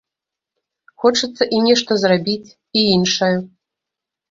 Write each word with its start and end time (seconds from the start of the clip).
Хочацца 1.03 1.43
і 1.59 1.61
нешта 1.67 1.99
зрабіць, 2.05 2.53
і 2.81 2.89
іншае. 2.97 3.31